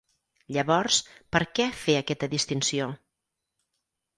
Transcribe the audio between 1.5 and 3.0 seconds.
què fer aquesta distinció?